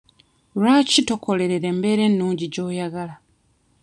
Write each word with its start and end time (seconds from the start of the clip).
Lwaki 0.59 1.01
tokolerera 1.09 1.67
embeera 1.73 2.03
ennungi 2.09 2.45
gy'oyagala? 2.53 3.15